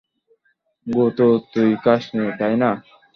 [0.87, 2.69] গু তো তুই খাস নি, তাই না?